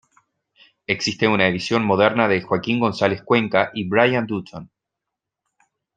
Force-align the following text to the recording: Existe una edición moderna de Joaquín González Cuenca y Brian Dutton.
Existe 0.87 1.27
una 1.27 1.47
edición 1.47 1.85
moderna 1.85 2.27
de 2.27 2.41
Joaquín 2.41 2.79
González 2.79 3.21
Cuenca 3.21 3.69
y 3.75 3.87
Brian 3.87 4.25
Dutton. 4.25 4.71